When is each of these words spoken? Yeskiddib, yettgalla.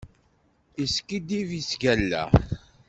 Yeskiddib, 0.79 1.49
yettgalla. 1.57 2.23